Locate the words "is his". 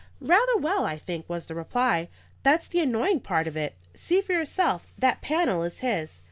5.61-6.19